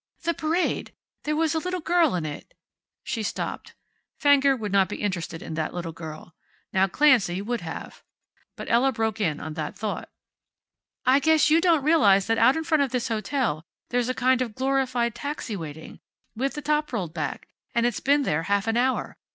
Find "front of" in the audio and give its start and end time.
12.63-12.89